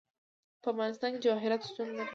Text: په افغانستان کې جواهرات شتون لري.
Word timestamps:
په 0.61 0.67
افغانستان 0.73 1.09
کې 1.13 1.23
جواهرات 1.25 1.61
شتون 1.69 1.87
لري. 1.97 2.09